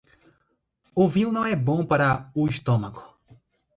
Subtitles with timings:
[0.95, 3.03] O vinho não é bom para o estômago.